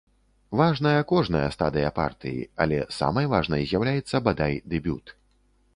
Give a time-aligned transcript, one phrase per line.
[0.61, 5.17] Важная кожная стадыя партыі, але самай важнай з'яўляецца, бадай, дэбют.